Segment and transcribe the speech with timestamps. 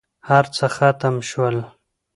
[0.27, 1.55] هرڅه ختم شول.